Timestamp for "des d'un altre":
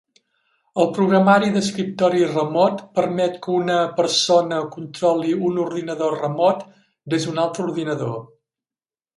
7.17-7.69